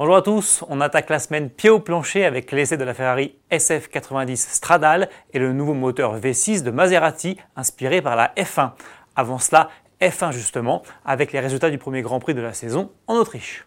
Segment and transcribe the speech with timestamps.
[0.00, 3.34] Bonjour à tous, on attaque la semaine pied au plancher avec l'essai de la Ferrari
[3.50, 8.70] SF90 Stradale et le nouveau moteur V6 de Maserati inspiré par la F1.
[9.14, 9.68] Avant cela,
[10.00, 13.66] F1 justement, avec les résultats du premier Grand Prix de la saison en Autriche.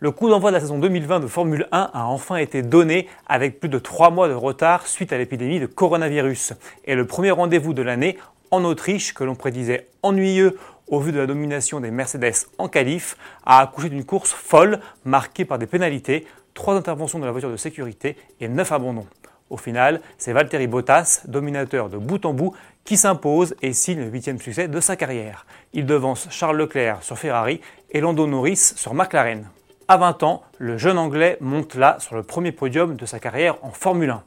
[0.00, 3.60] Le coup d'envoi de la saison 2020 de Formule 1 a enfin été donné avec
[3.60, 6.54] plus de 3 mois de retard suite à l'épidémie de coronavirus.
[6.84, 8.16] Et le premier rendez-vous de l'année
[8.50, 13.16] en Autriche, que l'on prédisait ennuyeux au vu de la domination des Mercedes en qualif,
[13.44, 17.56] a accouché d'une course folle marquée par des pénalités, 3 interventions de la voiture de
[17.56, 19.06] sécurité et 9 abandons.
[19.50, 22.54] Au final, c'est Valtteri Bottas, dominateur de bout en bout,
[22.84, 25.46] qui s'impose et signe le huitième succès de sa carrière.
[25.72, 29.48] Il devance Charles Leclerc sur Ferrari et Lando Norris sur McLaren.
[29.88, 33.56] À 20 ans, le jeune Anglais monte là sur le premier podium de sa carrière
[33.62, 34.22] en Formule 1.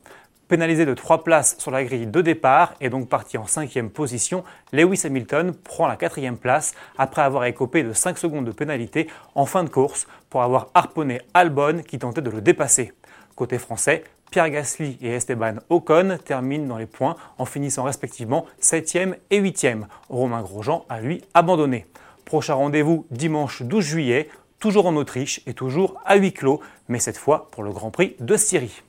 [0.52, 4.44] Pénalisé de 3 places sur la grille de départ et donc parti en 5 position,
[4.74, 9.46] Lewis Hamilton prend la 4 place après avoir écopé de 5 secondes de pénalité en
[9.46, 12.91] fin de course pour avoir harponné Albon qui tentait de le dépasser.
[13.34, 19.16] Côté français, Pierre Gasly et Esteban Ocon terminent dans les points en finissant respectivement 7e
[19.29, 19.84] et 8e.
[20.10, 21.85] Romain Grosjean a lui abandonné.
[22.26, 24.29] Prochain rendez-vous dimanche 12 juillet
[24.60, 28.18] toujours en Autriche et toujours à huis clos, mais cette fois pour le Grand Prix
[28.20, 28.82] de Syrie.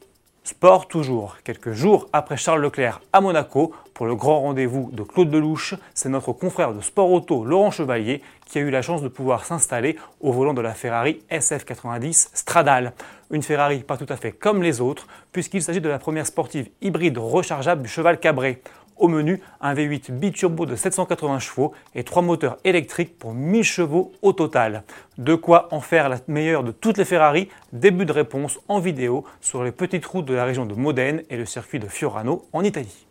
[0.44, 1.36] Sport toujours.
[1.44, 6.08] Quelques jours après Charles Leclerc à Monaco, pour le grand rendez-vous de Claude Delouche, c'est
[6.08, 9.96] notre confrère de Sport Auto, Laurent Chevalier, qui a eu la chance de pouvoir s'installer
[10.20, 12.92] au volant de la Ferrari SF90 Stradale.
[13.30, 16.68] Une Ferrari pas tout à fait comme les autres, puisqu'il s'agit de la première sportive
[16.80, 18.60] hybride rechargeable du cheval cabré.
[18.96, 24.12] Au menu, un V8 biturbo de 780 chevaux et trois moteurs électriques pour 1000 chevaux
[24.22, 24.84] au total.
[25.18, 29.24] De quoi en faire la meilleure de toutes les Ferrari Début de réponse en vidéo
[29.40, 32.62] sur les petites routes de la région de Modène et le circuit de Fiorano en
[32.62, 33.06] Italie.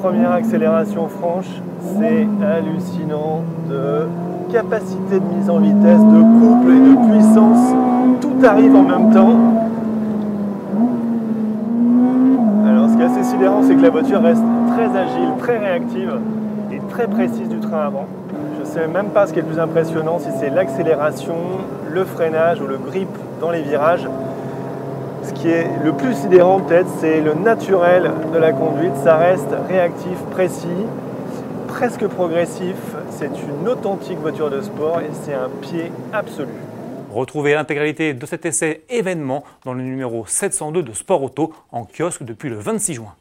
[0.00, 1.48] Première accélération franche,
[1.98, 4.06] c'est hallucinant de
[4.52, 7.74] capacité de mise en vitesse, de couple et de puissance.
[8.20, 9.64] Tout arrive en même temps.
[12.68, 14.42] Alors ce qui est assez sidérant, c'est que la voiture reste
[14.74, 16.18] très agile, très réactive
[16.72, 18.06] et très précise du train avant.
[18.56, 21.36] Je ne sais même pas ce qui est le plus impressionnant, si c'est l'accélération,
[21.92, 23.08] le freinage ou le grip
[23.40, 24.08] dans les virages.
[25.22, 28.96] Ce qui est le plus sidérant peut-être, c'est le naturel de la conduite.
[29.04, 30.86] Ça reste réactif, précis,
[31.68, 32.76] presque progressif.
[33.10, 33.30] C'est
[33.60, 36.52] une authentique voiture de sport et c'est un pied absolu.
[37.12, 42.24] Retrouvez l'intégralité de cet essai événement dans le numéro 702 de Sport Auto en kiosque
[42.24, 43.14] depuis le 26 juin.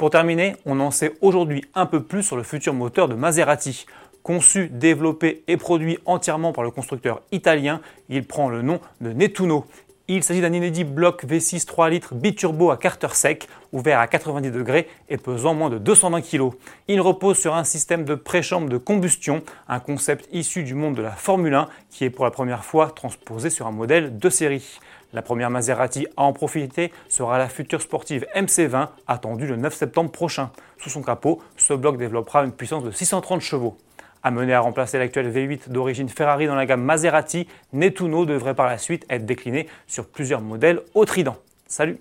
[0.00, 3.84] Pour terminer, on en sait aujourd'hui un peu plus sur le futur moteur de Maserati.
[4.22, 9.66] Conçu, développé et produit entièrement par le constructeur italien, il prend le nom de Nettuno.
[10.08, 14.50] Il s'agit d'un inédit bloc V6 3 litres biturbo à carter sec, ouvert à 90
[14.50, 16.48] degrés et pesant moins de 220 kg.
[16.88, 21.02] Il repose sur un système de préchambre de combustion, un concept issu du monde de
[21.02, 24.80] la Formule 1 qui est pour la première fois transposé sur un modèle de série.
[25.12, 30.12] La première Maserati à en profiter sera la future sportive MC20 attendue le 9 septembre
[30.12, 30.50] prochain.
[30.78, 33.76] Sous son capot, ce bloc développera une puissance de 630 chevaux.
[34.22, 38.78] Amené à remplacer l'actuel V8 d'origine Ferrari dans la gamme Maserati, Nettuno devrait par la
[38.78, 41.36] suite être décliné sur plusieurs modèles au Trident.
[41.66, 41.98] Salut